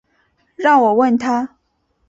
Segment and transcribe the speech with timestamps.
[0.55, 1.57] 让我问他